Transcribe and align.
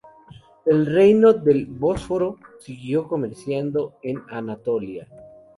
El 0.65 0.87
reino 0.87 1.31
del 1.31 1.67
Bósforo 1.67 2.39
siguió 2.59 3.07
comerciando 3.07 3.99
con 4.01 4.23
Anatolia. 4.31 5.07